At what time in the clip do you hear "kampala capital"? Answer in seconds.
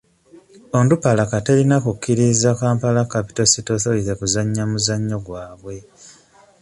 2.59-3.47